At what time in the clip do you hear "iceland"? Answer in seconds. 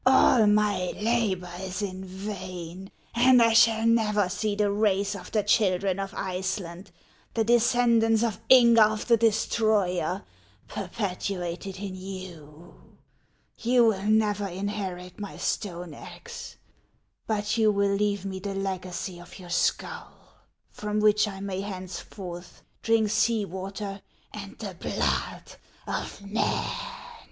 6.15-6.89